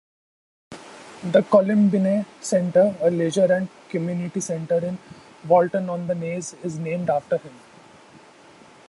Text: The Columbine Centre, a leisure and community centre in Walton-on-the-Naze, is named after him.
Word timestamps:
The 1.21 1.43
Columbine 1.47 2.25
Centre, 2.41 2.95
a 3.01 3.11
leisure 3.11 3.53
and 3.53 3.67
community 3.87 4.39
centre 4.39 4.83
in 4.83 4.97
Walton-on-the-Naze, 5.47 6.55
is 6.63 6.79
named 6.79 7.11
after 7.11 7.37
him. 7.37 7.53